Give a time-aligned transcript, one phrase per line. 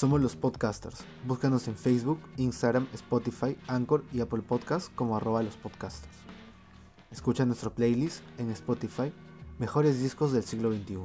[0.00, 1.04] Somos los podcasters.
[1.26, 6.16] Búscanos en Facebook, Instagram, Spotify, Anchor y Apple Podcasts como arroba los podcasters.
[7.10, 9.12] Escucha nuestro playlist en Spotify,
[9.58, 10.96] Mejores Discos del Siglo XXI.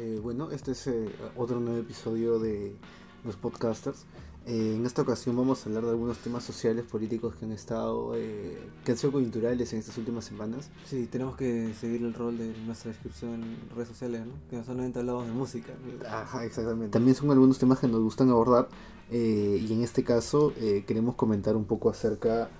[0.00, 2.74] Eh, bueno, este es eh, otro nuevo episodio de
[3.22, 4.04] los podcasters.
[4.46, 8.14] Eh, en esta ocasión vamos a hablar de algunos temas sociales, políticos que han estado,
[8.14, 10.68] eh, que han sido coyunturales en estas últimas semanas.
[10.84, 14.34] Sí, tenemos que seguir el rol de nuestra descripción en redes sociales, ¿no?
[14.50, 15.72] Que no solamente hablamos de música.
[16.06, 16.92] Ajá, exactamente.
[16.92, 18.68] También son algunos temas que nos gustan abordar
[19.10, 22.50] eh, y en este caso eh, queremos comentar un poco acerca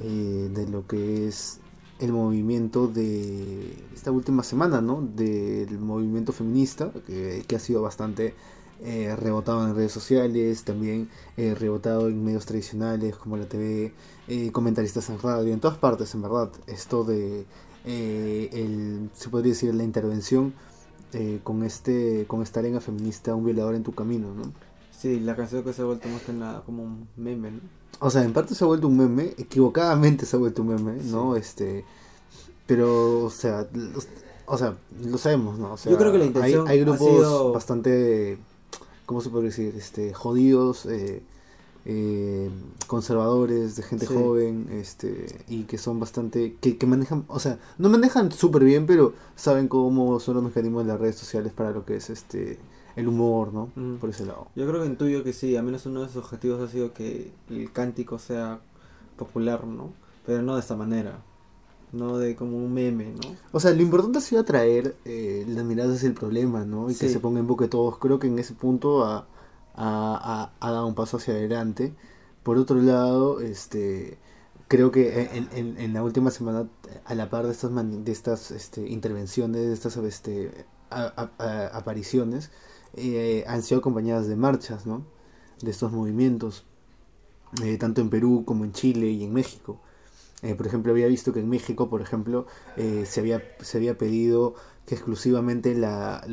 [0.00, 1.58] de lo que es
[1.98, 5.02] el movimiento de esta última semana, ¿no?
[5.02, 8.34] Del movimiento feminista, que, que ha sido bastante
[8.82, 13.92] eh, rebotado en redes sociales, también eh, rebotado en medios tradicionales como la TV,
[14.28, 16.50] eh, comentaristas en radio, en todas partes, en verdad.
[16.66, 17.44] Esto de,
[17.84, 20.52] eh, el, se podría decir, la intervención
[21.12, 24.52] eh, con, este, con esta arena feminista, un violador en tu camino, ¿no?
[24.90, 27.60] Sí, la canción que se ha vuelto más que nada como un meme, ¿no?
[28.00, 31.02] O sea, en parte se ha vuelto un meme, equivocadamente se ha vuelto un meme,
[31.04, 31.34] ¿no?
[31.36, 31.84] Este,
[32.66, 34.06] pero, o sea, los-
[34.46, 35.72] o sea, lo sabemos, ¿no?
[35.72, 38.38] O sea, Yo creo que la hay, intención hay ha grupos sido- bastante,
[39.08, 39.74] ¿cómo se puede decir?
[39.74, 41.22] Este, jodidos, eh,
[41.86, 42.50] eh,
[42.86, 44.12] conservadores, de gente Sí.
[44.14, 48.84] joven, este, y que son bastante, que, que manejan, o sea, no manejan súper bien,
[48.84, 52.58] pero saben cómo son los mecanismos de las redes sociales para lo que es este,
[52.96, 53.70] el humor, ¿no?
[53.76, 53.96] Mm.
[53.96, 54.48] Por ese lado.
[54.54, 57.32] Yo creo que intuyo que sí, al menos uno de sus objetivos ha sido que
[57.48, 58.60] el cántico sea
[59.16, 59.90] popular, ¿no?
[60.26, 61.22] Pero no de esta manera,
[61.92, 63.36] no de como un meme, ¿no?
[63.52, 66.90] O sea, lo importante ha sido atraer eh, las miradas hacia el problema, ¿no?
[66.90, 67.98] Y que se ponga en boca de todos.
[67.98, 69.26] Creo que en ese punto ha,
[69.74, 71.94] ha- ha- ha dado un paso hacia adelante.
[72.42, 74.18] Por otro lado, este
[74.68, 76.68] creo que en, en- en la última semana,
[77.06, 81.30] a la par de estas, mani- de estas este, intervenciones, de estas este, a- a-
[81.44, 82.50] a- apariciones,
[82.94, 85.04] eh, han sido acompañadas de marchas, ¿no?
[85.62, 86.64] De estos movimientos,
[87.62, 89.80] eh, tanto en Perú como en Chile y en México.
[90.42, 93.98] Eh, por ejemplo, había visto que en México, por ejemplo, eh, se, había, se había
[93.98, 94.54] pedido
[94.86, 96.24] que exclusivamente la,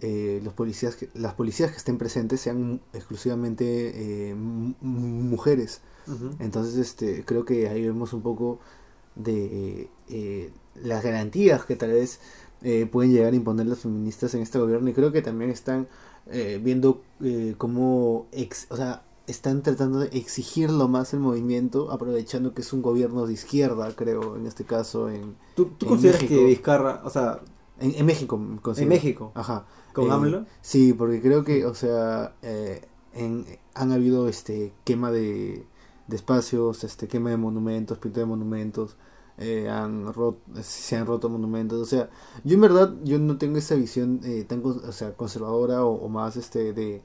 [0.00, 5.80] eh, los policías, las policías que estén presentes sean exclusivamente eh, mu- mujeres.
[6.08, 6.30] Ujú.
[6.40, 8.58] Entonces, este, creo que ahí vemos un poco
[9.14, 12.18] de eh, las garantías que tal vez
[12.62, 15.88] eh, pueden llegar a imponer las feministas en este gobierno y creo que también están
[16.26, 22.54] eh, viendo eh, cómo, ex- o sea, están tratando de exigirlo más el movimiento, aprovechando
[22.54, 26.22] que es un gobierno de izquierda, creo, en este caso, en, ¿Tú, tú en consideras
[26.22, 26.40] México.
[26.40, 27.40] que Vizcarra, o sea,
[27.80, 28.36] en, en México.
[28.36, 28.88] en considero.
[28.88, 29.66] México, Ajá.
[29.92, 30.46] con Eh, AMLO?
[30.60, 32.82] Sí, porque creo que, o sea, eh,
[33.12, 35.66] en, han habido este quema de,
[36.08, 38.96] de espacios, este quema de monumentos, pintura de monumentos,
[39.38, 42.10] eh, han rot- se han roto monumentos, o sea,
[42.44, 46.08] yo en verdad yo no tengo esa visión eh, tan o sea, conservadora o, o
[46.08, 47.02] más este de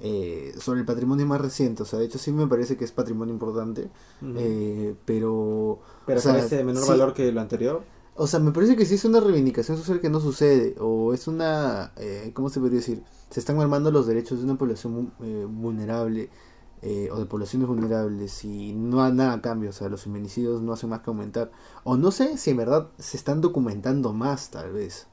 [0.00, 2.92] eh, sobre el patrimonio más reciente, o sea, de hecho sí me parece que es
[2.92, 3.90] patrimonio importante,
[4.36, 6.88] eh, pero Pero o sea, parece de menor sí.
[6.90, 7.82] valor que lo anterior.
[8.14, 11.28] o sea, me parece que sí es una reivindicación social que no sucede, o es
[11.28, 13.02] una, eh, ¿cómo se podría decir?
[13.30, 16.30] Se están armando los derechos de una población eh, vulnerable,
[16.82, 20.62] eh, o de poblaciones vulnerables, y no hay nada a cambio, o sea, los feminicidios
[20.62, 21.50] no hacen más que aumentar.
[21.84, 25.06] O no sé si en verdad se están documentando más, tal vez,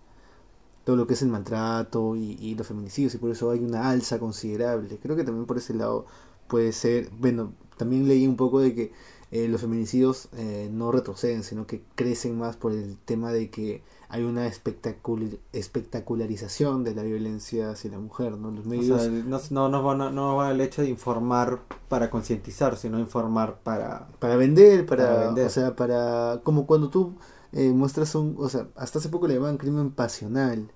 [0.84, 3.90] todo lo que es el maltrato y, y los feminicidios, y por eso hay una
[3.90, 4.98] alza considerable.
[5.02, 6.06] Creo que también por ese lado
[6.48, 8.92] puede ser, bueno, también leí un poco de que
[9.32, 13.82] eh, los feminicidios eh, no retroceden, sino que crecen más por el tema de que
[14.10, 18.52] hay una espectacul- espectacularización de la violencia hacia la mujer, ¿no?
[18.52, 19.02] Los O medios...
[19.02, 23.60] sea, no, no, no, va, no va el hecho de informar para concientizar, sino informar
[23.64, 24.08] para...
[24.20, 25.48] para vender, para, Para vender.
[25.48, 27.16] o sea, para como cuando tú
[27.54, 30.72] eh, muestras un, o sea, hasta hace poco le llamaban crimen pasional,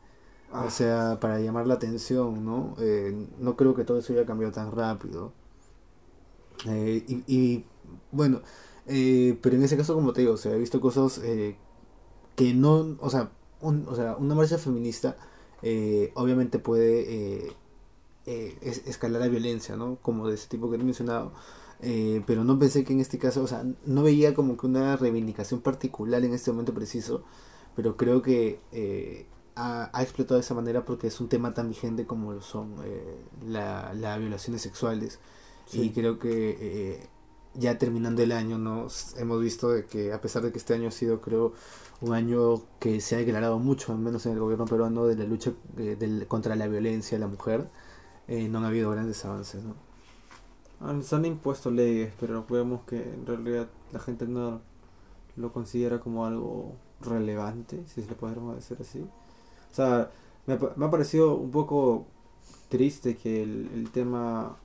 [0.51, 2.75] Ah, o sea, para llamar la atención, ¿no?
[2.79, 5.33] Eh, no creo que todo eso haya cambiado tan rápido.
[6.67, 7.65] Eh, y, y,
[8.11, 8.41] bueno,
[8.87, 11.55] eh, pero en ese caso, como te digo, o sea, he visto cosas eh,
[12.35, 15.17] que no, o sea, un- o sea, una marcha feminista
[15.63, 17.53] eh, obviamente puede eh,
[18.27, 19.97] eh, es- escalar a violencia, ¿no?
[20.01, 21.33] Como de ese tipo que te he mencionado.
[21.81, 24.95] Eh, pero no pensé que en este caso, o sea, no veía como que una
[24.97, 27.23] reivindicación particular en este momento preciso,
[27.75, 31.69] pero creo que eh, ha, ha explotado de esa manera porque es un tema tan
[31.69, 35.19] vigente como lo son eh, la- las violaciones sexuales.
[35.65, 35.81] Sí.
[35.81, 37.07] Y creo que eh,
[37.53, 38.87] ya terminando el año, ¿no?
[39.17, 41.53] Hemos visto de que a pesar de que este año ha sido, creo,
[42.01, 45.25] un año que se ha declarado mucho, al menos en el gobierno peruano, de la
[45.25, 47.69] lucha eh, del- contra la violencia a la mujer,
[48.27, 49.75] eh, no han habido grandes avances, ¿no?
[50.79, 54.61] Han- Se han impuesto leyes, pero vemos que en realidad la gente no
[55.35, 59.01] lo considera como algo relevante, si se le podemos decir así.
[59.01, 60.11] O sea,
[60.47, 62.07] me, ha parecido un poco
[62.69, 64.57] triste que el, tema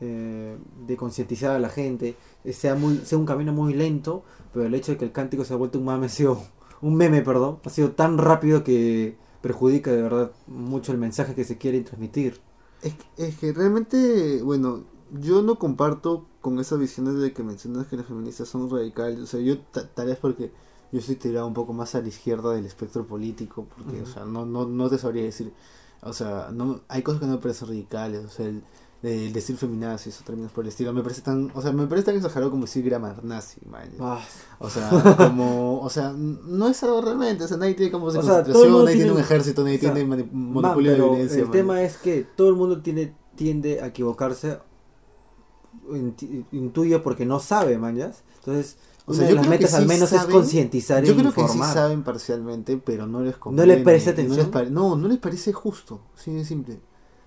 [0.00, 0.56] eh,
[0.86, 2.16] de concientizar a la gente
[2.52, 5.54] sea muy sea un camino muy lento, pero el hecho de que el cántico se
[5.54, 6.42] ha vuelto un mame ha sido
[6.82, 11.44] un meme, perdón, ha sido tan rápido que perjudica de verdad mucho el mensaje que
[11.44, 12.40] se quiere transmitir.
[12.82, 14.84] Es, es que realmente, bueno,
[15.20, 19.20] yo no comparto con esas visiones de que mencionas que las feministas son radicales.
[19.20, 20.52] O sea, yo ta- tal vez porque
[20.90, 24.24] yo estoy tirado un poco más a la izquierda del espectro político, porque, o sea,
[24.24, 25.52] no, no, no te sabría decir.
[26.02, 28.24] O sea, no hay cosas que no me parecen radicales.
[28.24, 28.62] O sea, el,
[29.04, 32.06] el decir feminazis o términos por el estilo, me parece tan, o sea, me parece
[32.06, 33.88] tan exagerado como decir grammar nazi, man.
[34.00, 34.20] Ah,
[34.58, 38.18] O sea, como, o sea, no es algo realmente, o sea, nadie tiene campos de
[38.20, 41.10] O concentración, nadie tiene un ejército, nadie o sea, tiene mani- man, monopolio de pero
[41.10, 41.38] violencia.
[41.38, 41.52] el man.
[41.52, 44.58] tema es que todo el mundo tiene, tiende a equivocarse,
[46.52, 48.22] intuye porque no sabe, mañas.
[48.38, 48.76] Entonces,
[49.06, 51.16] O una sea, de yo las metas al sí menos saben- es concientizar Yo e
[51.16, 51.74] creo que sí informar.
[51.74, 53.76] saben parcialmente, pero no les ¿No conviene.
[53.78, 54.50] parece no, les atención?
[54.50, 56.80] pare- no, no les parece justo, sí, de simple.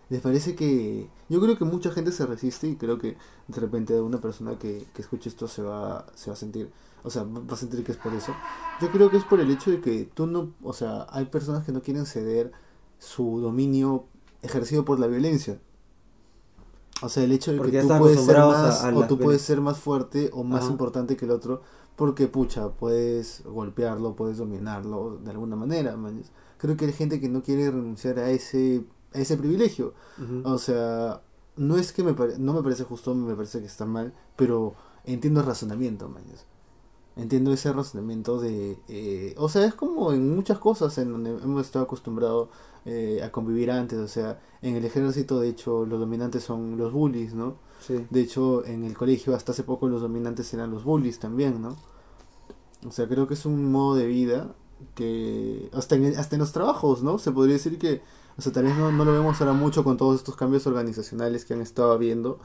[0.09, 1.09] Les parece que...
[1.29, 4.85] Yo creo que mucha gente se resiste y creo que de repente una persona que,
[4.93, 6.69] que escuche esto se va, se va a sentir...
[7.03, 8.33] O sea, va a sentir que es por eso.
[8.81, 10.51] Yo creo que es por el hecho de que tú no...
[10.63, 12.51] O sea, hay personas que no quieren ceder
[12.99, 14.05] su dominio
[14.41, 15.59] ejercido por la violencia.
[17.01, 19.17] O sea, el hecho de Porque que tú puedes ser a- más, a o tú
[19.19, 20.71] puedes ser más fuerte o más Ajá.
[20.71, 21.61] importante que el otro,
[21.95, 26.31] porque pucha, puedes golpearlo, puedes dominarlo de alguna manera, mañas.
[26.57, 29.93] Creo que hay gente que no quiere renunciar a ese a ese privilegio.
[30.43, 31.21] O sea,
[31.57, 34.73] no es que me pare- no me parece justo, me parece que está mal, pero
[35.05, 36.45] entiendo el razonamiento, mañas.
[37.15, 38.77] Entiendo ese razonamiento de...
[38.89, 42.49] eh, o sea, es como en muchas cosas en donde hemos estado acostumbrados
[42.85, 43.99] eh, a convivir antes.
[43.99, 47.55] O sea, en el ejército, de hecho, los dominantes son los bullies, ¿no?
[47.79, 48.05] Sí.
[48.09, 51.77] De hecho, en el colegio hasta hace poco los dominantes eran los bullies también, ¿no?
[52.87, 54.53] O sea, creo que es un modo de vida
[54.95, 57.17] que hasta en, el- hasta en los trabajos, ¿no?
[57.19, 58.01] Se podría decir que,
[58.37, 61.45] o sea, tal vez no, no lo vemos ahora mucho con todos estos cambios organizacionales
[61.45, 62.39] que han estado habiendo,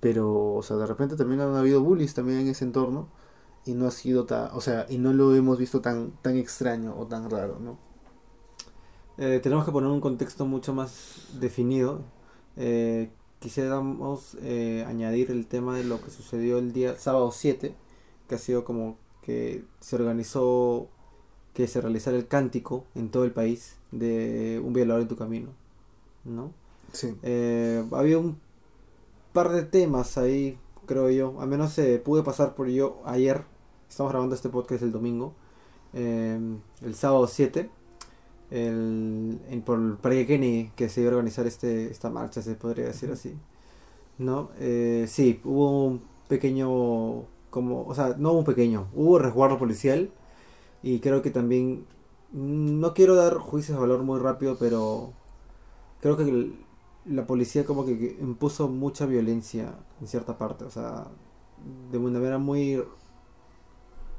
[0.00, 3.08] pero, o sea, de repente también han habido bullies también en ese entorno
[3.64, 6.94] y no ha sido tan, o sea, y no lo hemos visto tan, tan extraño
[6.98, 7.78] o tan raro, ¿no?
[9.18, 12.02] Eh, tenemos que poner un contexto mucho más definido.
[12.56, 13.10] Eh,
[13.40, 17.74] quisiéramos eh, añadir el tema de lo que sucedió el día sábado 7,
[18.28, 20.88] que ha sido como que se organizó
[21.58, 25.50] que se realizara el cántico en todo el país de un violador en tu camino,
[26.24, 26.52] ¿no?
[26.92, 27.16] Sí.
[27.22, 28.38] Eh, había un
[29.32, 30.56] par de temas ahí,
[30.88, 31.40] creo yo.
[31.40, 33.44] Al menos eh, pude pasar por yo ayer.
[33.90, 35.34] Estamos grabando este podcast el domingo.
[35.94, 36.38] eh,
[36.82, 37.70] el sábado 7.
[38.50, 42.54] El, en, por el Parque Kennedy que se iba a organizar este, esta marcha, se
[42.56, 43.36] podría decir así.
[44.18, 44.50] ¿No?
[44.58, 47.24] Eh, sí, hubo un pequeño.
[47.50, 50.10] Como, o sea, no un pequeño, hubo resguardo policial.
[50.82, 51.86] Y creo que también.
[52.32, 55.12] mm, No quiero dar juicios de valor muy rápido, pero
[56.00, 56.54] creo que el-
[57.08, 61.06] la policía como que, impuso mucha violencia en cierta parte, o sea,
[61.90, 62.82] de una manera muy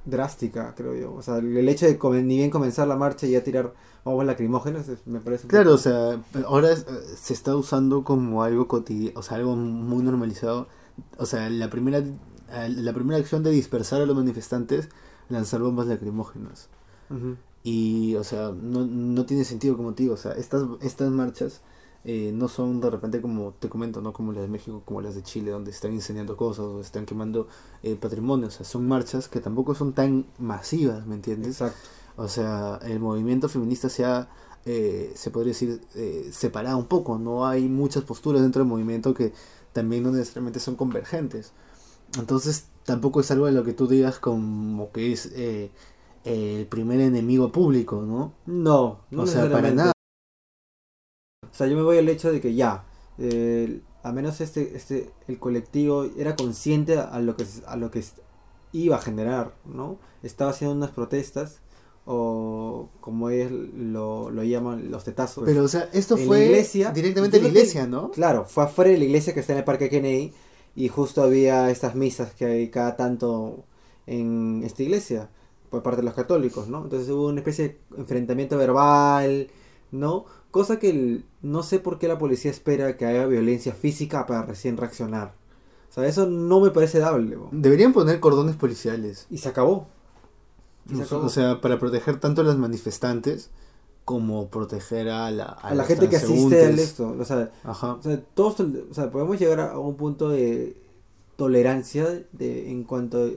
[0.06, 1.14] drástica, creo yo.
[1.14, 4.88] O sea, el hecho de ni bien comenzar la marcha y ya tirar bombas lacrimógenas
[5.06, 9.24] me parece Claro, o sea, ahora es- eh, se está usando como algo cotidiano, o
[9.24, 10.68] sea, algo muy normalizado.
[11.18, 12.04] O sea, la primera,
[12.70, 14.90] la primera acción de dispersar a los manifestantes,
[15.30, 16.70] lanzar bombas lacrimógenas.
[17.64, 21.62] Y, o sea, no, no tiene sentido, como te digo, o sea, estas, estas marchas
[22.06, 25.16] eh, no son de repente como te comento, no como las de México, como las
[25.16, 27.48] de Chile, donde están incendiando cosas o están quemando
[27.84, 31.62] eh, patrimonio, o sea, son marchas que tampoco son tan masivas, ¿me entiendes?
[31.62, 31.80] Exacto.
[32.20, 34.28] O sea, el movimiento feminista se ha,
[34.66, 37.18] eh, se podría decir, eh, separado un poco.
[37.18, 39.32] No hay muchas posturas dentro del movimiento que
[39.72, 41.54] también no necesariamente son convergentes.
[42.18, 45.72] Entonces, tampoco es algo de lo que tú digas como que es eh,
[46.26, 48.34] el primer enemigo público, ¿no?
[48.46, 49.94] No, no o sea, para nada.
[51.60, 52.86] O sea, yo me voy al hecho de que ya,
[53.18, 58.02] eh, a menos este, este, el colectivo era consciente a lo que, a lo que
[58.72, 59.98] iba a generar, ¿no?
[60.24, 61.60] Estaba haciendo unas protestas,
[62.06, 65.44] o como ellos lo, lo llaman, los tetazos.
[65.44, 68.10] Pero, o sea, esto en la fue iglesia, directamente en la iglesia, ¿no?
[68.12, 70.32] Claro, fue afuera de la iglesia que está en el Parque Kennedy,
[70.78, 73.66] y justo había estas misas que hay cada tanto
[74.08, 75.30] en esta iglesia,
[75.70, 76.84] por parte de los católicos, ¿no?
[76.84, 79.50] Entonces hubo una especie de enfrentamiento verbal,
[79.92, 80.24] ¿no?
[80.52, 84.44] Cosa que el- no sé por qué la policía espera que haya violencia física para
[84.44, 85.34] recién reaccionar.
[85.90, 87.36] O sea, eso no me parece dable.
[87.36, 87.50] bo.
[87.52, 89.28] Deberían poner cordones policiales.
[89.30, 89.88] Y se acabó.
[90.90, 91.30] Y se O acabó.
[91.30, 93.50] sea, para proteger tanto a las manifestantes
[94.06, 97.16] como proteger a la, a la los gente que asiste al esto.
[97.20, 97.94] O sea, Ajá.
[97.94, 100.76] O sea, todos, o sea, podemos llegar a un punto de
[101.36, 103.30] tolerancia de, en cuanto, a,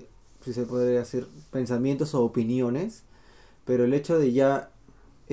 [0.44, 3.04] si se podría decir, pensamientos o opiniones,
[3.64, 4.70] pero el hecho de ya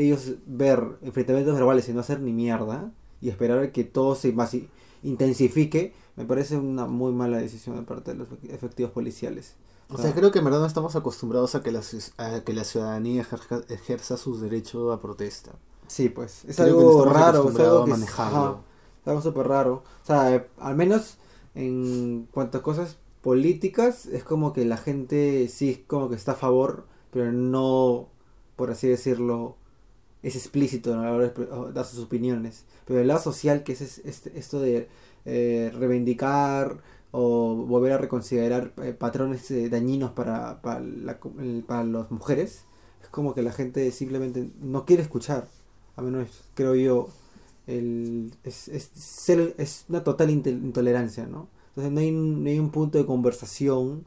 [0.02, 2.92] ellos ver enfrentamientos verbales y no hacer ni mierda,
[3.22, 4.56] y esperar a que todo se más
[5.04, 9.56] intensifique, me parece una muy mala decisión de parte de los efectivos policiales.
[9.92, 11.82] O sea, creo que en verdad no estamos acostumbrados a que la,
[12.18, 15.52] a que la ciudadanía ejerza, ejerza sus derechos a protesta.
[15.88, 16.46] Sí, pues.
[16.46, 18.64] Es algo raro, es algo que manejarlo.
[19.02, 19.84] es algo súper raro.
[20.04, 21.18] O sea, eh, al menos
[21.56, 26.36] en cuanto a cosas políticas, es como que la gente sí como que está a
[26.36, 28.10] favor, pero no,
[28.56, 29.58] por así decirlo,
[30.24, 32.66] es explícito a la hora de dar sus opiniones.
[32.86, 34.88] Pero el lado social, que es este, esto de
[35.26, 41.20] eh, reivindicar o volver a reconsiderar eh, patrones eh, dañinos para, para, la,
[41.84, 42.64] las mujeres,
[43.02, 45.48] es como que la gente simplemente no quiere escuchar.
[45.96, 47.10] A menos creo yo,
[47.68, 51.48] es, es, es una total intolerancia, ¿no?
[51.70, 54.06] Entonces no hay, no hay, un punto de conversación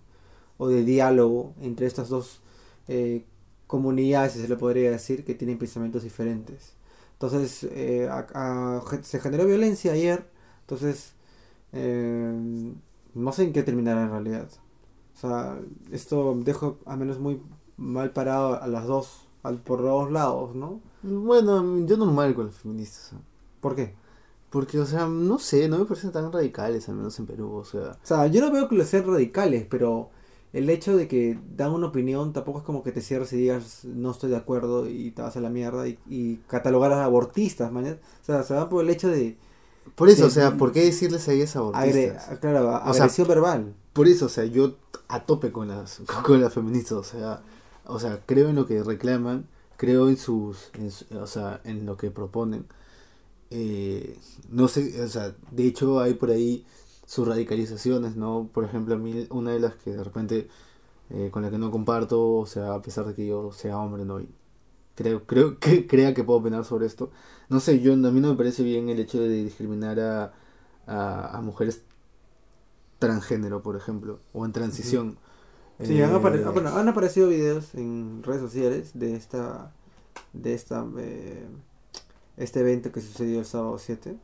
[0.59, 2.41] o de diálogo entre estas dos
[2.89, 3.25] eh,
[3.73, 6.75] comunidades, si se le podría decir, que tienen pensamientos diferentes.
[7.15, 8.07] Entonces eh,
[9.01, 10.27] se generó violencia ayer,
[10.61, 11.15] entonces
[11.73, 12.75] eh,
[13.15, 14.49] no sé en qué terminará en realidad.
[15.17, 15.59] O sea,
[15.91, 17.41] esto dejo a menos muy
[17.79, 20.81] mal parado a las dos, al, por los dos lados, ¿no?
[21.03, 23.15] Bueno, yo normal con los feministas.
[23.63, 23.95] ¿Por qué?
[24.51, 27.65] Porque, o sea, no sé, no me parecen tan radicales, al menos en Perú, o
[27.65, 27.93] sea...
[27.93, 30.11] O sea, yo no veo que los sean radicales, pero
[30.53, 33.85] el hecho de que dan una opinión tampoco es como que te cierres y digas
[33.85, 37.73] no estoy de acuerdo y te vas a la mierda y, y catalogar a abortistas,
[37.73, 37.99] man.
[38.23, 39.39] O sea, se van por el hecho de...
[39.95, 42.29] Por eso, o sea, ¿por qué decirles a ellas abortistas?
[42.29, 43.75] Agre, claro, agresión verbal.
[43.93, 44.77] Por eso, o sea, yo
[45.09, 47.43] a tope con las, con las feministas, o sea,
[47.85, 50.71] o sea, creo en lo que reclaman, creo en sus,
[51.21, 52.67] o sea, en lo que proponen.
[53.51, 54.19] Eh,
[54.51, 56.65] no sé, o sea, de hecho hay por ahí
[57.13, 58.49] sus radicalizaciones, ¿no?
[58.55, 60.49] Por ejemplo, a mí una de las que de repente
[61.11, 64.07] eh, con la que no comparto, o sea, a pesar de que yo sea hombre,
[64.07, 64.19] ¿no?
[64.19, 64.31] Y
[64.95, 67.11] creo, creo que crea que puedo opinar sobre esto.
[67.51, 70.33] No sé, yo a mí no me parece bien el hecho de discriminar a,
[70.87, 71.83] a, mujeres
[72.99, 75.19] transgénero, por ejemplo, o en transición.
[75.83, 79.75] Sí, han, eh, bueno, han aparecido videos en redes sociales de esta
[80.33, 81.47] de esta eh,
[82.39, 84.17] este evento que sucedió el sábado 7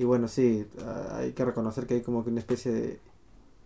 [0.00, 3.00] y bueno, sí, ah, hay que reconocer que hay como que una especie de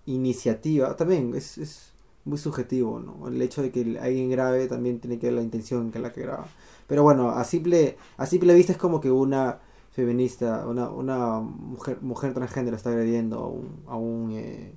[0.06, 0.96] iniciativa.
[0.96, 1.92] También es, es
[2.24, 3.28] muy subjetivo, ¿no?
[3.28, 6.22] El hecho de que alguien grabe también tiene que ver la intención que la que
[6.22, 6.48] graba.
[6.88, 9.60] Pero bueno, a simple, a simple vista es como que una
[9.92, 14.74] feminista, una, una mujer, mujer transgénero está agrediendo a un, a un eh,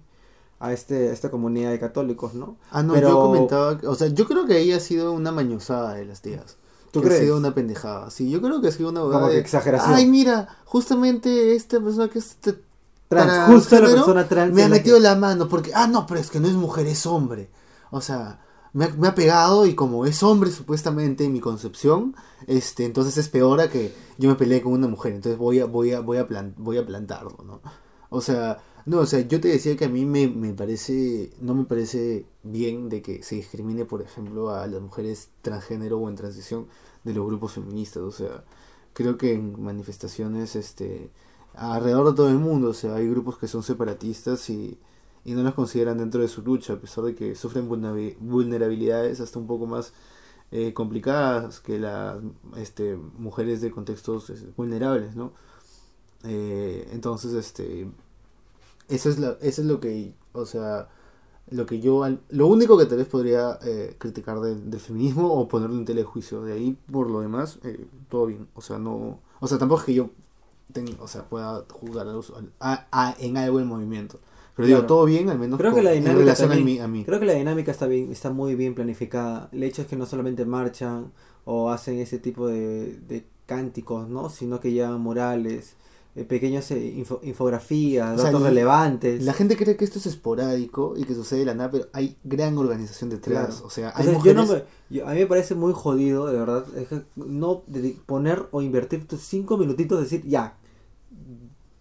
[0.60, 2.58] a este, esta comunidad de católicos, ¿no?
[2.70, 6.06] Ah, no, yo comentaba, o sea, yo creo que ahí ha sido una mañosada de
[6.06, 6.58] las tías.
[6.92, 7.22] ¿Tú crees?
[7.22, 8.10] Ha sido una pendejada.
[8.10, 9.94] Sí, yo creo que ha sido una Como que exageración.
[9.94, 12.38] Ay, mira, justamente esta persona que es
[13.08, 16.30] trans, justo la persona trans me ha metido la mano porque, ah, no, pero es
[16.30, 17.50] que no es mujer, es hombre.
[17.92, 18.42] O sea,
[18.74, 22.16] me ha, me ha, pegado y como es hombre supuestamente en mi concepción,
[22.48, 25.66] este, entonces es peor a que yo me peleé con una mujer, entonces voy a,
[25.66, 26.28] voy a, voy a,
[26.58, 27.62] voy a plantarlo, ¿no?
[28.10, 31.54] O sea, no, o sea, yo te decía que a mí me, me parece, no
[31.54, 36.16] me parece bien de que se discrimine, por ejemplo, a las mujeres transgénero o en
[36.16, 36.68] transición
[37.04, 38.04] de los grupos feministas.
[38.04, 38.46] O sea,
[38.94, 41.12] creo que en manifestaciones, este,
[41.54, 44.80] alrededor de todo el mundo, o sea, hay grupos que son separatistas y,
[45.26, 49.38] y no las consideran dentro de su lucha, a pesar de que sufren vulnerabilidades hasta
[49.40, 49.92] un poco más
[50.52, 52.20] eh, complicadas que las
[52.56, 55.34] este, mujeres de contextos este, vulnerables, ¿no?
[56.24, 57.88] Eh, entonces, este,
[58.88, 60.88] eso es, la, eso es lo que, o sea,
[61.50, 65.76] lo que yo, lo único que tal vez podría eh, criticar del, feminismo o ponerlo
[65.78, 69.58] en telejuicio, de ahí por lo demás, eh, todo bien, o sea, no, o sea,
[69.58, 70.10] tampoco es que yo
[70.72, 72.08] tenga, o sea, pueda juzgar
[72.60, 74.20] a, en algo el movimiento.
[74.56, 76.34] Pero digo, todo bien, al menos creo que la dinámica
[76.84, 79.50] a, mí, Creo que la dinámica está bien, está muy bien planificada.
[79.52, 81.12] El hecho es que no solamente marchan
[81.46, 84.30] o hacen ese tipo de, de cánticos, ¿no?
[84.30, 85.76] Sino que llevan morales,
[86.24, 89.24] pequeñas eh, infografías, datos relevantes.
[89.24, 92.18] La gente cree que esto es esporádico y que sucede de la nada, pero hay
[92.24, 93.62] gran organización detrás.
[93.62, 96.66] O sea, hay yo no me, a mí me parece muy jodido, de verdad,
[97.16, 97.64] no
[98.06, 100.58] poner o invertir tus cinco minutitos, decir, ya,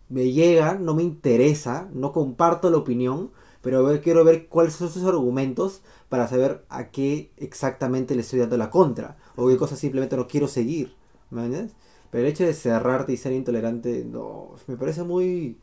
[0.09, 3.31] me llega, no me interesa, no comparto la opinión,
[3.63, 8.57] pero quiero ver cuáles son sus argumentos para saber a qué exactamente le estoy dando
[8.57, 10.95] la contra, o qué cosas simplemente no quiero seguir.
[11.31, 11.75] ¿Me entiendes?
[12.17, 15.59] Pero el hecho de cerrarte y ser intolerante, no, me parece muy...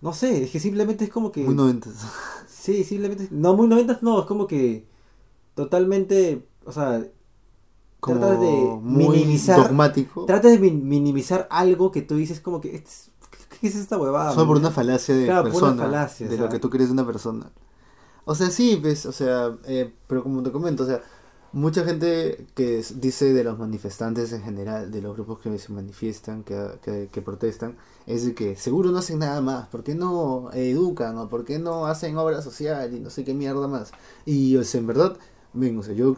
[0.00, 1.44] No sé, es que simplemente es como que...
[1.44, 1.94] Muy noventas.
[2.48, 3.28] Sí, simplemente...
[3.30, 4.84] No, muy noventas no, es como que
[5.54, 6.44] totalmente...
[6.64, 7.06] O sea...
[8.00, 9.58] Como tratas de minimizar...
[9.62, 10.24] Dogmático.
[10.24, 12.82] Tratas de minimizar algo que tú dices como que...
[13.60, 14.32] ¿Qué es esta huevada?
[14.32, 16.08] Solo por una falacia de persona.
[16.18, 17.48] de lo que tú crees de una persona.
[18.24, 21.00] O sea, sí, ves, o sea, eh, pero como te comento, o sea,
[21.52, 26.44] mucha gente que dice de los manifestantes en general, de los grupos que se manifiestan,
[26.44, 31.18] que, que, protestan, es de que seguro no hacen nada más, ¿por qué no educan
[31.18, 33.92] o por qué no hacen obra social y no sé qué mierda más?
[34.24, 35.16] Y o sea, en verdad,
[35.52, 36.16] ven, o sea, yo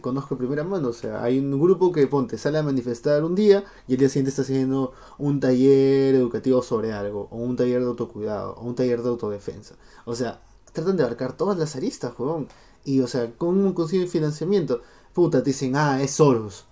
[0.00, 3.34] conozco de primera mano, o sea, hay un grupo que ponte, sale a manifestar un
[3.34, 7.80] día y el día siguiente está haciendo un taller educativo sobre algo, o un taller
[7.80, 9.76] de autocuidado, o un taller de autodefensa.
[10.04, 10.40] O sea,
[10.72, 12.48] tratan de abarcar todas las aristas, huevón.
[12.88, 14.80] Y, o sea, ¿cómo consiguen financiamiento?
[15.12, 16.64] Puta, te dicen, ah, es Soros.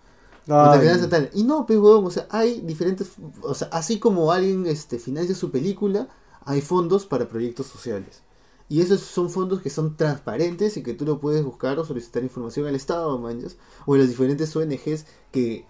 [0.47, 1.31] Te tal.
[1.35, 3.11] Y no, pues, o sea, hay diferentes,
[3.43, 6.09] o sea, así como alguien este, financia su película,
[6.47, 8.23] hay fondos para proyectos sociales.
[8.71, 12.23] Y esos son fondos que son transparentes y que tú lo puedes buscar o solicitar
[12.23, 15.67] información al Estado, manjas, o en las diferentes ONGs que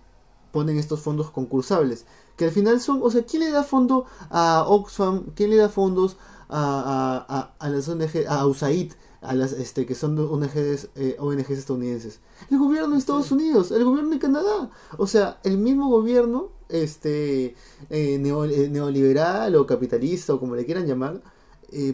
[0.53, 2.07] ponen estos fondos concursables.
[2.37, 5.25] Que al final son, o sea, ¿quién le da fondo a Oxfam?
[5.35, 6.17] ¿Quién le da fondos
[6.49, 8.93] a, a, a, a las ONG, a USAID,
[9.26, 12.21] a las este que son ONGs, eh, ONGs estadounidenses?
[12.50, 14.71] El gobierno de Estados Unidos, el gobierno de Canadá.
[14.99, 17.54] O sea, el mismo gobierno este
[17.90, 21.21] eh, neo- eh, neoliberal o capitalista o como le quieran llamar,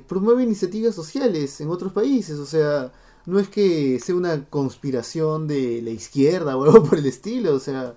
[0.07, 2.39] promueve iniciativas sociales en otros países.
[2.39, 2.93] O sea,
[3.27, 7.55] no es que sea una conspiración de la izquierda o algo por el estilo.
[7.55, 7.95] O sea,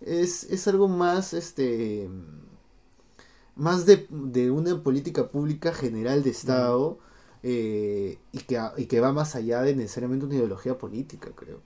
[0.00, 2.08] es, es algo más, este,
[3.54, 6.98] más de, de una política pública general de Estado
[7.48, 11.60] eh, y, que, y que va más allá de necesariamente una ideología política, creo.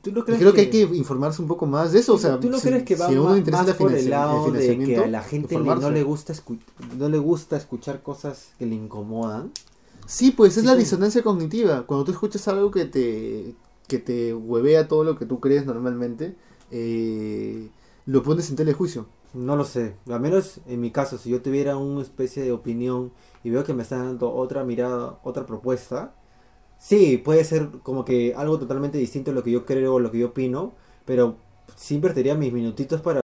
[0.00, 2.14] ¿Tú no crees creo que hay que informarse un poco más de eso.
[2.14, 4.78] O sea, ¿Tú no si- crees que va si más la por el lado de
[4.78, 6.32] que a la gente le- no le gusta
[6.96, 9.50] no le gusta escuchar cosas que le incomodan?
[10.06, 11.84] Sí, pues es Sí, la disonancia cognitiva.
[11.86, 13.54] Cuando tú escuchas algo que te,
[13.88, 16.36] que te huevea todo lo que tú crees normalmente,
[16.70, 17.68] eh,
[18.06, 19.06] lo pones en telejuicio.
[19.34, 19.96] No lo sé.
[20.08, 23.10] Al menos en mi caso, si yo tuviera una especie de opinión
[23.44, 26.14] y veo que me están dando otra mirada, otra propuesta,
[26.78, 30.10] sí, puede ser como que algo totalmente distinto a lo que yo creo o lo
[30.10, 31.38] que yo opino, pero
[31.76, 33.20] sí invertiría mis minutitos para...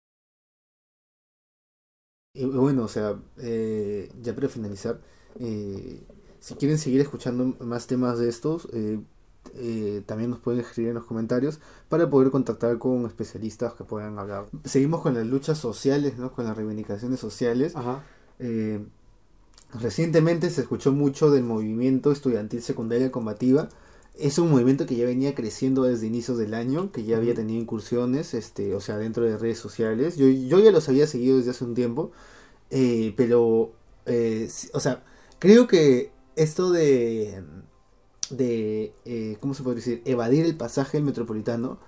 [2.37, 5.01] Y bueno, o sea, eh, ya para finalizar,
[5.39, 6.05] eh,
[6.41, 9.01] si quieren seguir escuchando más temas de estos, eh,
[9.55, 14.19] eh, también nos pueden escribir en los comentarios para poder contactar con especialistas que puedan
[14.19, 14.47] hablar.
[14.65, 16.33] Seguimos con las luchas sociales, ¿no?
[16.33, 17.77] con las reivindicaciones sociales.
[17.77, 18.03] Ajá.
[18.39, 18.85] Eh,
[19.81, 23.69] recientemente se escuchó mucho del movimiento estudiantil secundaria combativa.
[24.17, 27.61] Es un movimiento que ya venía creciendo desde inicios del año, que ya había tenido
[27.61, 30.17] incursiones, este, o sea, dentro de redes sociales.
[30.17, 32.13] Yo, yo ya los había seguido desde hace un tiempo,
[32.71, 33.73] eh, pero,
[34.07, 35.05] eh, o sea,
[35.41, 37.43] creo que esto de,
[38.31, 40.03] de eh, ¿cómo se puede decir?
[40.05, 41.79] Evadir el pasaje del metropolitano,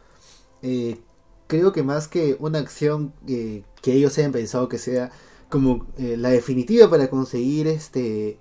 [0.63, 0.99] eh,
[1.47, 5.13] creo que más que una acción que ellos hayan pensado que sea
[5.49, 8.39] como eh, la definitiva para conseguir este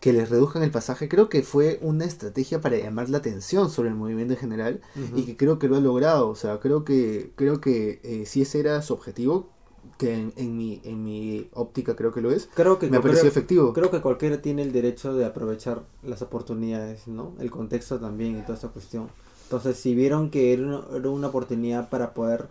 [0.00, 3.88] que les reduzcan el pasaje, creo que fue una estrategia para llamar la atención sobre
[3.88, 4.80] el movimiento en general
[5.16, 6.28] y que creo que lo ha logrado.
[6.28, 9.48] O sea, creo que creo que eh, si ese era su objetivo,
[9.96, 13.26] que en, en mi en mi óptica creo que lo es, Creo que me parecido
[13.26, 13.72] efectivo.
[13.72, 17.34] Creo que cualquiera tiene el derecho de aprovechar las oportunidades, ¿no?
[17.40, 19.08] El contexto también y toda esta cuestión.
[19.44, 22.48] Entonces, si vieron que era una, era una oportunidad para poder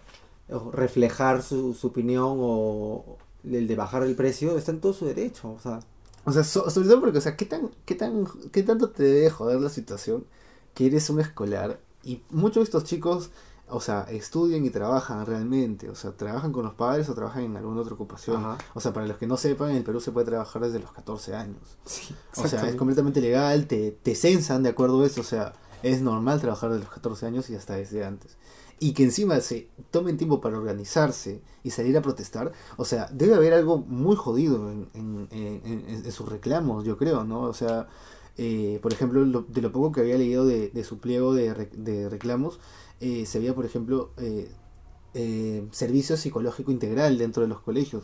[0.50, 3.18] eh, reflejar su, su opinión o
[3.56, 5.52] el de bajar el precio, está en todo su derecho.
[5.52, 5.80] O sea,
[6.26, 9.04] O sea, so- sobre todo porque, o sea, ¿qué, tan, qué, tan, ¿qué tanto te
[9.04, 10.26] debe joder la situación
[10.74, 11.80] que eres un escolar?
[12.04, 13.30] Y muchos de estos chicos,
[13.70, 15.90] o sea, estudian y trabajan realmente.
[15.90, 18.38] O sea, trabajan con los padres o trabajan en alguna otra ocupación.
[18.38, 18.58] Ajá.
[18.74, 20.92] O sea, para los que no sepan, en el Perú se puede trabajar desde los
[20.92, 21.60] 14 años.
[21.86, 25.22] sí, O sea, es completamente legal, te, te censan de acuerdo a eso.
[25.22, 28.38] O sea, es normal trabajar desde los 14 años y hasta desde antes.
[28.80, 32.52] Y que encima se tomen tiempo para organizarse y salir a protestar.
[32.78, 36.96] O sea, debe haber algo muy jodido en, en, en- en- en sus reclamos, yo
[36.98, 37.42] creo, ¿no?
[37.42, 37.88] O sea,
[38.38, 41.54] eh, por ejemplo, lo- de lo poco que había leído de, de su pliego de,
[41.56, 42.60] re- de reclamos,
[43.00, 44.12] eh, se veía, por ejemplo,
[45.14, 48.04] eh, servicio psicológico integral dentro de los colegios.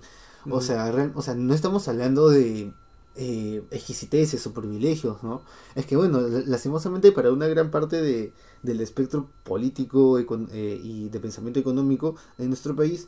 [0.50, 2.74] O sea, o sea, no estamos hablando de
[3.16, 5.44] eh, exquisiteces o privilegios, ¿no?
[5.76, 11.10] Es que, bueno, la- lastimosamente para una gran parte de, del espectro político eh, y
[11.10, 13.08] de pensamiento económico de nuestro país,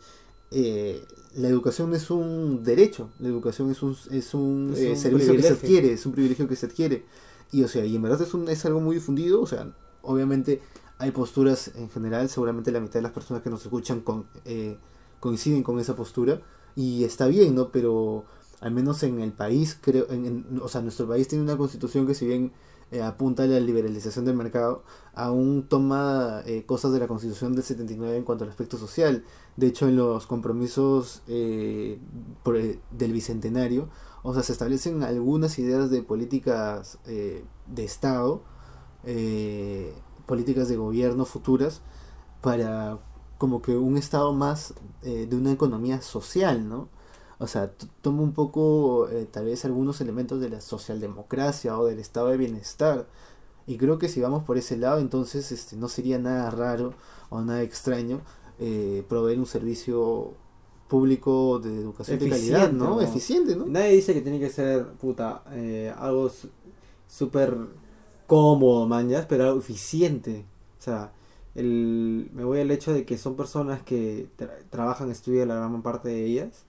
[0.52, 1.04] eh,
[1.36, 5.36] la educación es un derecho, la educación es un, es un, Es eh, un servicio
[5.36, 7.06] que se adquiere, es un privilegio que se adquiere.
[7.52, 10.62] Y, o sea, y en verdad es, un, es algo muy difundido, o sea, obviamente
[10.98, 14.78] hay posturas en general, seguramente la mitad de las personas que nos escuchan con, eh,
[15.20, 16.42] coinciden con esa postura,
[16.76, 17.70] y está bien, ¿no?
[17.72, 18.26] Pero
[18.66, 22.08] al menos en el país, creo, en, en- o sea, nuestro país tiene una constitución
[22.08, 22.52] que si bien
[22.92, 27.64] eh, apunta a la liberalización del mercado, aún toma eh, cosas de la constitución del
[27.64, 29.24] 79 en cuanto al aspecto social.
[29.58, 32.00] De hecho, en los compromisos eh,
[32.54, 33.90] eh, del Bicentenario,
[34.24, 38.44] o sea, se establecen algunas ideas de políticas eh, de Estado,
[40.26, 41.82] políticas de gobierno futuras
[42.42, 43.00] para
[43.38, 44.74] como que un estado más
[45.04, 46.90] de una economía social, ¿no?
[47.38, 47.72] O sea,
[48.02, 52.38] toma un poco eh, tal vez algunos elementos de la socialdemocracia o del estado de
[52.38, 53.08] bienestar.
[53.68, 56.94] Y creo que si vamos por ese lado, entonces este, no sería nada raro
[57.30, 58.22] o nada extraño
[58.60, 60.34] eh, proveer un servicio
[60.88, 63.02] público de educación de calidad, ¿no?
[63.02, 63.66] Eficiente, ¿no?
[63.66, 66.32] Nadie dice que tiene que ser, puta, eh, algo
[67.08, 67.58] súper
[68.28, 70.46] cómodo, mañas, pero algo eficiente.
[70.80, 71.12] O sea,
[71.56, 74.30] el, me voy al hecho de que son personas que
[74.70, 76.66] trabajan, estudian la gran parte de ellas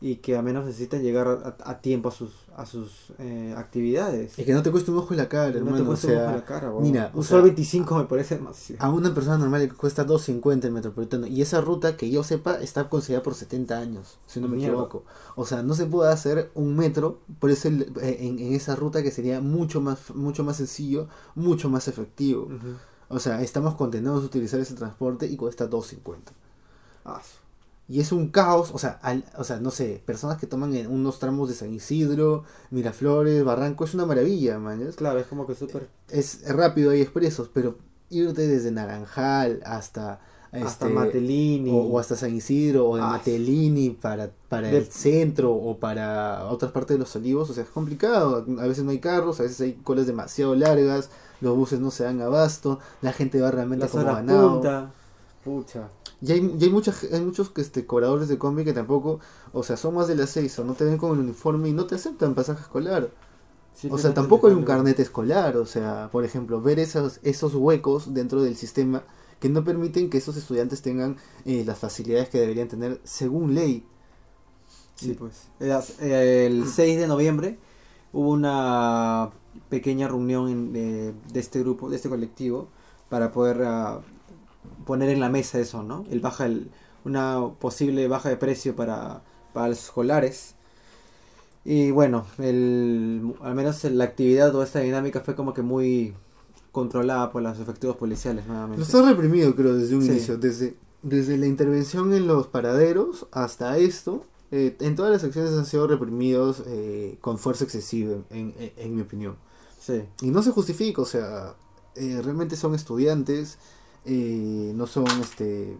[0.00, 4.38] y que a menos necesitan llegar a, tiempo a sus a sus eh, actividades.
[4.38, 5.70] Y que no te cueste un ojo en la cara, hermano.
[5.70, 8.84] No te un ojo en la cara, Mira, un sol 25 me parece demasiado.
[8.84, 11.26] A una persona normal le cuesta 2.50 el metropolitano.
[11.26, 15.04] Y esa ruta, que yo sepa, está considerada por 70 años, si no me equivoco.
[15.34, 19.02] O sea, no se puede hacer un metro por ese, eh, en, en, esa ruta
[19.02, 22.48] que sería mucho más, mucho más sencillo, mucho más efectivo.
[23.08, 26.18] O sea, estamos condenados a utilizar ese transporte y cuesta 2.50.
[27.04, 27.22] Ah,
[27.88, 29.00] y es un caos, o sea,
[29.38, 33.84] o sea, no sé, personas que toman en unos tramos de San Isidro, Miraflores, Barranco,
[33.84, 34.86] es una maravilla, man.
[34.94, 35.88] Claro, es como que súper...
[36.10, 37.78] Es rápido, hay expresos, pero
[38.10, 40.20] irte desde Naranjal hasta...
[40.50, 41.70] Hasta este, Matelini.
[41.70, 46.72] O, hasta San Isidro, o de ah, Matelini para, para el centro, o para otras
[46.72, 48.46] partes de los olivos, o sea, es complicado.
[48.58, 51.10] A veces no hay carros, a veces hay colas demasiado largas,
[51.42, 54.90] los buses no se dan abasto, la gente va realmente como ganado.
[55.44, 55.88] Pucha.
[56.20, 59.20] Y hay, y hay, muchas, hay muchos que, este, cobradores de combi que tampoco,
[59.52, 61.72] o sea, son más de las seis o no te ven con el uniforme y
[61.72, 63.10] no te aceptan pasaje escolar.
[63.88, 68.14] o sea, tampoco hay un carnet escolar, o sea, por ejemplo, ver esos, esos huecos
[68.14, 69.04] dentro del sistema
[69.38, 73.86] que no permiten que esos estudiantes tengan eh, las facilidades que deberían tener según ley.
[74.96, 75.48] Sí, pues.
[76.00, 77.58] El 6 de noviembre
[78.12, 79.30] hubo una
[79.68, 82.68] pequeña reunión de, de, este grupo, de este colectivo,
[83.08, 84.02] para poder uh,
[84.84, 86.04] poner en la mesa eso, ¿no?
[86.10, 86.70] El baja el,
[87.04, 90.54] una posible baja de precio para, para los escolares.
[91.64, 96.14] Y bueno, el, al menos la actividad o esta dinámica fue como que muy
[96.72, 98.78] controlada por los efectivos policiales nuevamente.
[98.78, 103.76] Lo está reprimido creo desde un inicio, desde, desde la intervención en los paraderos hasta
[103.78, 104.24] esto.
[104.50, 109.02] Eh, en todas las acciones han sido reprimidos eh, con fuerza excesiva, en, en, mi
[109.02, 109.36] opinión.
[109.78, 110.04] Sí.
[110.22, 111.54] Y no se justifica, o sea,
[111.96, 113.58] eh, realmente son estudiantes,
[114.10, 115.76] eh, no son, este,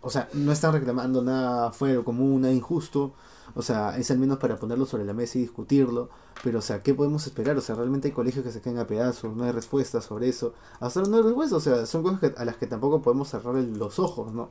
[0.00, 3.12] o sea, no están reclamando nada fuera de común, nada injusto,
[3.54, 6.10] o sea, es al menos para ponerlo sobre la mesa y discutirlo,
[6.42, 7.56] pero, o sea, ¿qué podemos esperar?
[7.56, 10.52] O sea, realmente hay colegios que se caen a pedazos, no hay respuesta sobre eso,
[10.80, 13.98] hasta no hay respuesta, o sea, son cosas a las que tampoco podemos cerrar los
[14.00, 14.50] ojos, ¿no?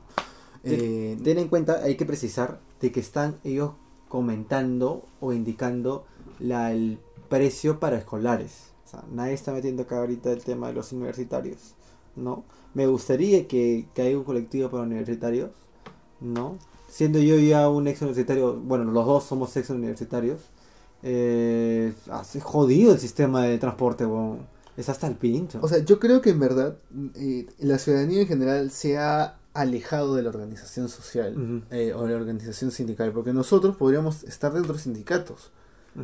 [0.64, 3.72] Eh, ten en cuenta, hay que precisar de que están ellos
[4.08, 6.04] comentando o indicando
[6.38, 8.72] la, el precio para escolares.
[8.86, 11.74] O sea, nadie está metiendo acá ahorita el tema de los universitarios,
[12.16, 12.44] ¿no?
[12.74, 15.50] Me gustaría que, que haya un colectivo para universitarios,
[16.20, 16.58] ¿no?
[16.88, 20.40] Siendo yo ya un ex universitario, bueno, los dos somos ex universitarios,
[21.02, 24.06] eh, hace jodido el sistema de transporte,
[24.76, 25.58] es hasta el pincho.
[25.62, 26.76] O sea, yo creo que en verdad
[27.14, 32.10] eh, la ciudadanía en general se ha alejado de la organización social eh, o de
[32.10, 35.50] la organización sindical, porque nosotros podríamos estar dentro de sindicatos.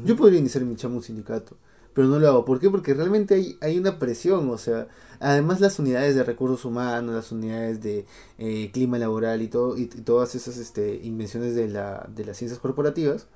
[0.04, 1.56] Yo podría iniciar mi chamo un sindicato
[1.96, 2.44] pero no lo hago.
[2.44, 2.68] ¿Por qué?
[2.68, 4.86] Porque realmente hay, hay una presión, o sea,
[5.18, 8.04] además las unidades de recursos humanos, las unidades de
[8.36, 12.60] eh, clima laboral y, todo, y, todas esas este, invenciones de, la, de las ciencias
[12.60, 13.28] corporativas,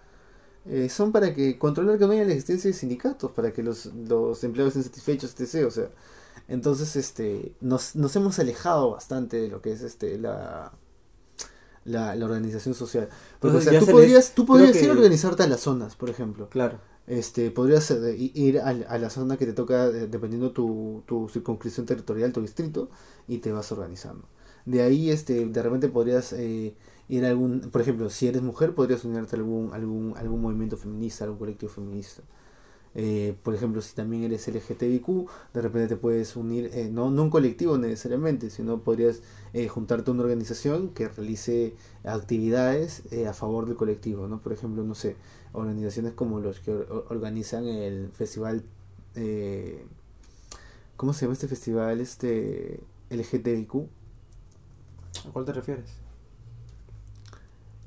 [0.67, 3.87] eh, son para que controlar que no haya la existencia de sindicatos, para que los,
[3.87, 5.67] los empleados estén satisfechos, etc.
[5.67, 5.89] O sea,
[6.47, 10.71] entonces este, nos, nos hemos alejado bastante de lo que es este, la,
[11.87, 13.09] la, la organización social.
[13.39, 16.51] Porque, o sea, tú podrías, tú podrías ir a organizarte a las zonas, por ejemplo.
[16.51, 21.85] Claro este, podrías ir a, la zona que te toca eh, dependiendo tu, tu circunscripción
[21.85, 22.89] territorial, tu distrito,
[23.27, 24.29] y te vas organizando.
[24.65, 26.75] De ahí, este, de repente podrías eh,
[27.09, 30.77] ir a algún, por ejemplo, si eres mujer, podrías unirte a algún, algún, algún movimiento
[30.77, 32.23] feminista, algún colectivo feminista.
[33.43, 37.79] Por ejemplo, si también eres LGTBIQ, de repente te puedes unir, no, no un colectivo
[37.79, 39.23] necesariamente, sino podrías
[39.69, 41.75] juntarte a una organización que realice
[42.05, 44.41] actividades a favor del colectivo, ¿no?
[44.41, 45.17] Por ejemplo, no sé,
[45.53, 48.65] organizaciones como los que organizan el festival
[49.15, 49.85] eh,
[50.97, 53.75] ¿cómo se llama este festival este LGTBIQ?
[55.29, 55.91] ¿A cuál te refieres?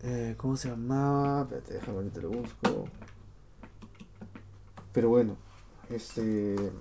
[0.02, 1.44] Eh, ¿Cómo se llamaba?
[1.44, 2.86] Espérate, déjame te lo busco.
[4.94, 5.36] Pero bueno,
[5.90, 6.72] este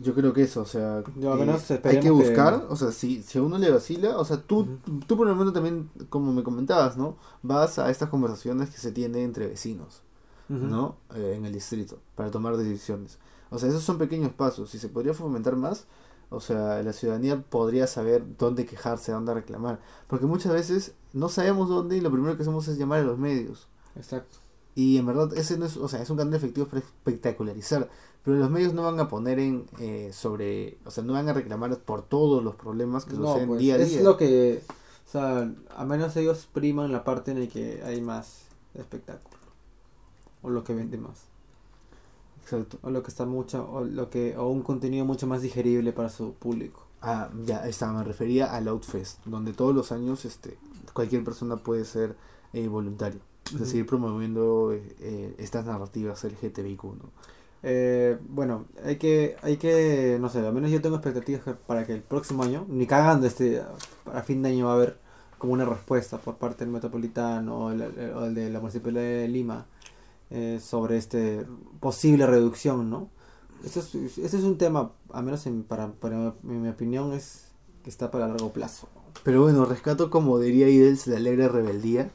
[0.00, 3.42] yo creo que eso, o sea, eh, hay que buscar, o sea, si, si a
[3.42, 7.16] uno le vacila, o sea, tú, tú por el momento también, como me comentabas, ¿no?
[7.42, 10.02] Vas a estas conversaciones que se tienen entre vecinos,
[10.48, 10.96] ¿no?
[11.14, 13.18] Eh, en el distrito, para tomar decisiones.
[13.50, 14.70] O sea, esos son pequeños pasos.
[14.70, 15.86] Si se podría fomentar más,
[16.30, 19.80] o sea, la ciudadanía podría saber dónde quejarse, dónde reclamar.
[20.06, 23.18] Porque muchas veces no sabemos dónde y lo primero que hacemos es llamar a los
[23.18, 23.68] medios.
[23.96, 24.38] Exacto.
[24.80, 27.90] Y en verdad, ese no es, o sea, es un canal efectivo para espectacularizar.
[28.24, 31.34] Pero los medios no van a poner en eh, sobre, o sea, no van a
[31.34, 34.02] reclamar por todos los problemas que No, suceden pues, día a es día.
[34.02, 34.62] lo que,
[35.06, 39.36] o sea, a menos ellos priman la parte en la que hay más espectáculo.
[40.40, 41.24] O lo que vende más.
[42.42, 42.78] Exacto.
[42.82, 46.08] O lo que está mucho, o lo que, o un contenido mucho más digerible para
[46.08, 46.86] su público.
[47.02, 50.58] Ah, ya está, me refería al Outfest, donde todos los años este,
[50.94, 52.16] cualquier persona puede ser
[52.54, 53.20] eh, voluntario.
[53.54, 53.64] Ujú.
[53.64, 57.10] decir, promoviendo eh, estas narrativas LGTBIQ, ¿no?
[57.62, 61.84] Eh, bueno, hay que, hay que, no sé, al menos yo tengo expectativas que- para
[61.86, 63.62] que el próximo año, ni cagando este,
[64.04, 64.98] para fin de año va a haber
[65.36, 69.66] como una respuesta por parte del Metropolitano o el, el- de la Municipalidad de Lima
[70.30, 71.44] eh, sobre este
[71.80, 73.08] posible reducción, ¿no?
[73.64, 77.48] Esto es, este es un tema, al menos en- para, para en mi opinión, es
[77.84, 78.88] que está para largo plazo.
[79.24, 82.10] Pero bueno, rescato como diría Idels la alegre rebeldía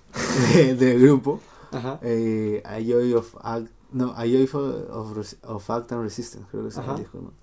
[0.56, 1.40] de- del grupo.
[1.72, 2.00] Ajá.
[2.04, 6.72] Eh, a Joy of Act, no, a Joy of, of, Act and Resistance, creo que
[6.72, 6.96] se Ajá.
[6.96, 7.34] llama ¿no?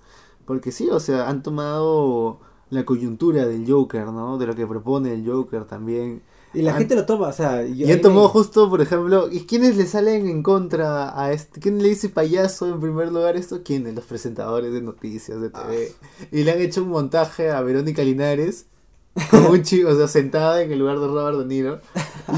[0.47, 4.39] Porque sí, o sea, han tomado la coyuntura del Joker, ¿no?
[4.39, 6.23] De lo que propone el Joker también.
[6.55, 8.81] Y la Han- gente lo toma, o sea, yo- Y han tomado me- justo, por
[8.83, 11.61] ejemplo, ¿y quiénes le salen en contra a este?
[11.61, 13.63] ¿Quién le dice payaso en primer lugar esto?
[13.63, 13.95] ¿Quiénes?
[13.95, 15.93] Los presentadores de noticias, de TV.
[16.31, 18.67] Y le han hecho un montaje a Verónica Linares
[19.31, 21.81] como un chico, o sea, sentada en el lugar de Robert De Niro.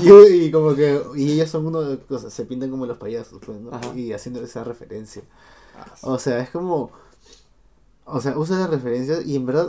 [0.02, 0.10] Y,
[0.46, 3.40] y como que, y ellas son uno de, o sea, se pintan como los payasos,
[3.44, 3.70] pues, ¿no?
[3.94, 5.22] Y haciendo esa referencia.
[5.76, 5.94] Ah.
[6.02, 6.90] O sea, es como,
[8.04, 9.68] o sea, usa las referencias y en verdad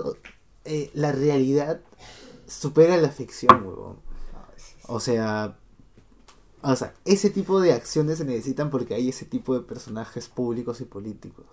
[0.65, 1.81] eh, la realidad
[2.47, 3.97] supera la ficción, huevón.
[4.87, 5.57] O sea,
[6.61, 10.81] o sea, ese tipo de acciones se necesitan porque hay ese tipo de personajes públicos
[10.81, 11.45] y políticos.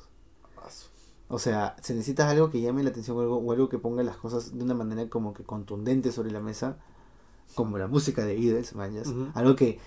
[1.35, 4.03] O sea, se necesita algo que llame la atención o algo, o algo que ponga
[4.03, 6.77] las cosas de una manera como que contundente sobre la mesa,
[7.55, 9.09] como la música de Idles, manjas.
[9.35, 9.79] Algo que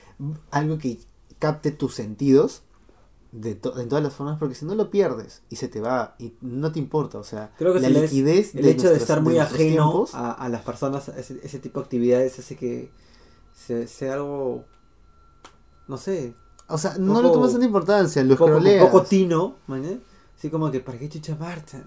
[0.51, 0.99] algo que
[1.39, 2.63] capte tus sentidos
[3.31, 6.15] de to- en todas las formas, porque si no lo pierdes y se te va
[6.17, 9.21] y no te importa, o sea, Creo que la si liquidez el hecho de estar
[9.21, 12.89] muy ajeno tiempos- a, a las personas, a ese, ese tipo de actividades, hace que
[13.53, 14.63] se- sea algo,
[15.87, 16.33] no sé,
[16.67, 18.47] O sea, no le poco- tomas tanta importancia, lo poco,
[18.85, 19.99] poco tino, ¿mañe?
[20.37, 21.85] Así como que, ¿para qué chucha marchan?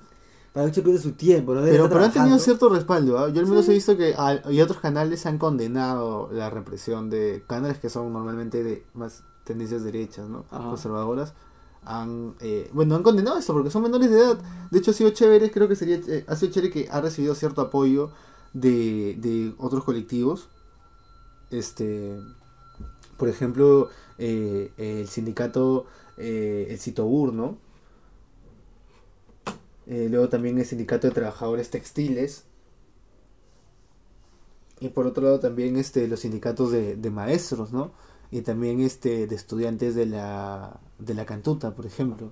[0.53, 1.55] ¿Para qué chucha pierde su tiempo?
[1.55, 1.63] ¿no?
[1.63, 3.19] Pero, pero han tenido cierto respaldo.
[3.19, 3.29] ¿ah?
[3.29, 3.71] Yo al menos Sí.
[3.73, 8.13] he visto que al- y otros canales han condenado la represión de canales que son
[8.13, 10.45] normalmente de más tendencias derechas, ¿no?
[10.51, 10.65] Ajá.
[10.69, 11.33] Conservadoras.
[11.85, 14.39] Han, eh, bueno, han condenado esto porque son menores de edad.
[14.71, 17.35] De hecho, ha sido chévere, creo que sería, eh, ha sido chévere que ha recibido
[17.35, 18.11] cierto apoyo
[18.53, 20.49] de, de otros colectivos.
[21.51, 22.19] Este,
[23.17, 25.87] por ejemplo, eh, el sindicato,
[26.19, 27.57] eh, el Citobur, ¿no?
[29.89, 32.45] Eh, luego también el sindicato de trabajadores textiles.
[34.81, 37.93] Y por otro lado también este, los sindicatos de, de maestros, ¿no?
[38.31, 42.31] Y también este, de estudiantes de la, de la Cantuta, por ejemplo.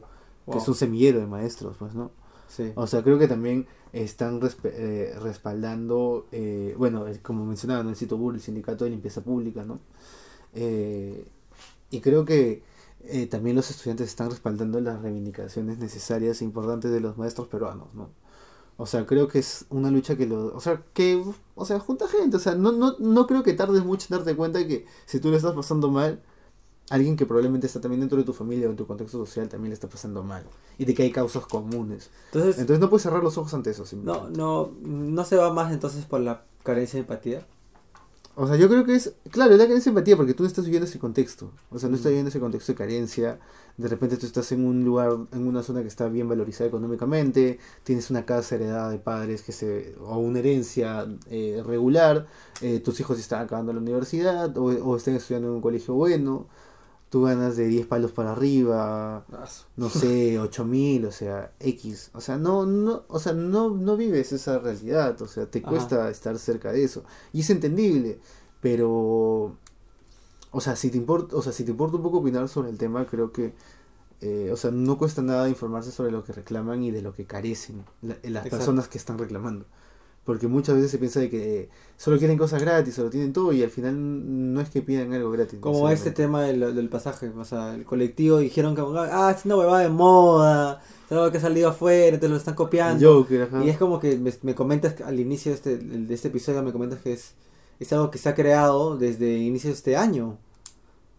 [0.51, 2.12] Que es un semillero de maestros, pues, ¿no?
[2.47, 2.71] Sí.
[2.77, 7.90] O sea, creo que también están respe- eh, respaldando, eh, bueno, como mencionaba, ¿no?
[7.90, 9.81] el Citobur, el sindicato de limpieza pública, ¿no?
[10.55, 11.27] Eh,
[11.90, 12.62] y creo que
[13.09, 17.95] eh, también los estudiantes están respaldando las reivindicaciones necesarias e importantes de los maestros peruanos,
[17.95, 18.11] ¿no?
[18.79, 21.23] O sea, creo que es una lucha que lo, o sea, que,
[21.55, 24.37] o sea, junta gente, o sea, no, no, no creo que tardes mucho en darte
[24.37, 26.23] cuenta que si tú le estás pasando mal,
[26.90, 29.71] alguien que probablemente está también dentro de tu familia o en tu contexto social también
[29.71, 30.45] le está pasando mal.
[30.79, 32.11] Y de que hay causas comunes.
[32.27, 33.85] Entonces, Entonces no puedes cerrar los ojos ante eso.
[33.97, 37.47] no, no, no se va más entonces por la carencia de empatía.
[38.38, 40.46] O sea, yo creo que es, claro, es la carencia de empatía porque tú no
[40.46, 41.51] estás viviendo ese contexto.
[41.70, 43.38] O sea, no estás viviendo ese contexto de carencia.
[43.79, 47.59] De repente tú estás en un lugar, en una zona que está bien valorizada económicamente,
[47.83, 52.27] tienes una casa heredada de padres que se, o una herencia eh, regular,
[52.61, 56.46] eh, tus hijos están acabando la universidad o, o están estudiando en un colegio bueno,
[57.11, 59.25] tú ganas de 10 palos para arriba,
[59.77, 62.11] no sé, 8000, o sea, X.
[62.14, 65.69] O sea, no, no, o sea, no, no vives esa realidad, o sea, te Ajá.
[65.69, 67.05] cuesta estar cerca de eso.
[67.33, 68.19] Y es entendible,
[68.61, 69.57] pero
[70.53, 72.79] o sea, si te importa, o sea, si te importa un poco opinar sobre el
[72.79, 73.53] tema, creo que
[74.23, 77.27] eh, o sea, no cuesta nada informarse sobre lo que reclaman y de lo que
[77.27, 78.51] carecen la- las Exacto.
[78.57, 79.66] personas que están reclamando.
[80.27, 83.62] Porque muchas veces se piensa de que solo quieren cosas gratis, solo tienen todo y
[83.62, 83.95] al final
[84.53, 85.59] no es que pidan algo gratis.
[85.61, 89.57] Como este tema del, del pasaje, o sea, el colectivo dijeron que, ah, es una
[89.57, 93.09] huevada de moda, es algo que ha salido afuera, entonces lo están copiando.
[93.23, 93.65] Joker, ajá.
[93.65, 96.73] Y es como que me, me comentas al inicio de este, de este episodio, me
[96.73, 97.35] comentas que es,
[97.79, 100.39] es algo que se ha creado desde inicio de este año,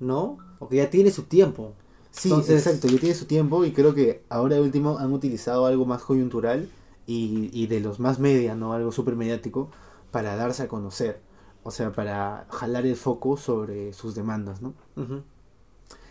[0.01, 0.37] ¿no?
[0.59, 1.73] O que ya tiene su tiempo.
[2.11, 5.65] Sí, Entonces- exacto, que tiene su tiempo y creo que ahora de último han utilizado
[5.65, 6.67] algo más coyuntural
[7.07, 8.73] y, y de los más media, ¿no?
[8.73, 9.69] Algo súper mediático
[10.11, 11.19] para darse a conocer.
[11.63, 14.73] O sea, para jalar el foco sobre sus demandas, ¿no?
[14.95, 15.23] Ujú.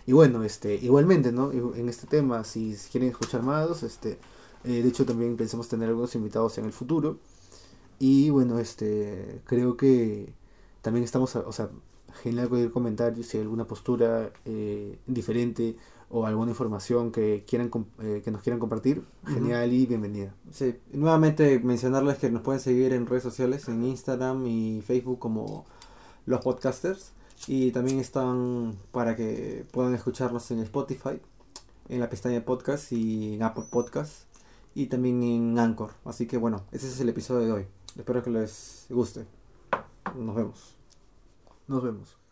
[0.06, 1.52] Y bueno, este, igualmente, ¿no?
[1.52, 4.18] En este tema, si quieren escuchar más, este,
[4.64, 7.18] eh, de hecho también pensamos tener algunos invitados en el futuro.
[7.98, 10.32] Y bueno, este, creo que
[10.82, 11.70] también estamos, a- o sea,
[12.22, 15.76] genial cualquier comentario, si hay alguna postura eh, diferente
[16.08, 20.34] o alguna información que quieran eh, que nos quieran compartir, genial y bienvenida.
[20.50, 25.64] Sí, nuevamente mencionarles que nos pueden seguir en redes sociales, en Instagram y Facebook como
[26.26, 27.12] los podcasters.
[27.48, 31.20] Y también están para que puedan escucharnos en Spotify,
[31.88, 34.24] en la pestaña podcast y en Apple Podcast
[34.74, 35.92] y también en Anchor.
[36.04, 37.66] Así que bueno, ese es el episodio de hoy.
[37.96, 39.26] Espero que les guste.
[40.14, 40.76] Nos vemos.
[41.66, 42.25] Nos vemos.